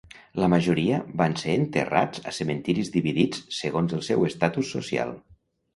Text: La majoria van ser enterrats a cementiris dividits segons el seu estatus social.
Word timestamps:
La 0.43 0.47
majoria 0.53 1.01
van 1.21 1.35
ser 1.41 1.55
enterrats 1.65 2.25
a 2.33 2.33
cementiris 2.39 2.91
dividits 2.99 3.45
segons 3.61 3.99
el 4.01 4.05
seu 4.13 4.31
estatus 4.33 4.77
social. 4.79 5.19